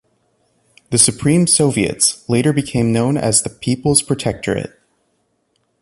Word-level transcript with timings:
The 0.89 0.97
Supreme 0.97 1.45
Soviets 1.45 2.27
later 2.27 2.51
became 2.53 2.91
known 2.91 3.17
as 3.17 3.43
the 3.43 3.51
People's 3.51 4.01
Protectorate. 4.01 4.73